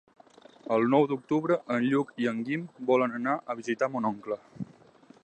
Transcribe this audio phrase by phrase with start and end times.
[0.77, 4.43] El nou d'octubre en Lluc i en Guim volen anar a visitar mon oncle.